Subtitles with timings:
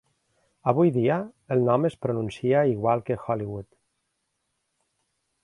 [0.71, 1.17] Avui dia,
[1.55, 3.71] el nom es pronuncia igual que "Hollywood".